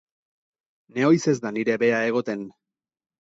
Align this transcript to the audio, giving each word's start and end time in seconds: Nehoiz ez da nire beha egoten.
Nehoiz 0.95 1.19
ez 1.33 1.35
da 1.45 1.51
nire 1.57 1.77
beha 1.83 1.99
egoten. 2.07 2.41